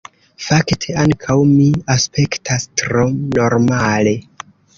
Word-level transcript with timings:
Fakte, 0.43 0.95
ankaŭ 1.01 1.35
mi 1.49 1.67
aspektas 1.97 2.67
tro 2.83 3.05
normale. 3.19 4.17